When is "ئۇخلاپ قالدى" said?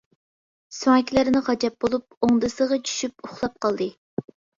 3.29-3.89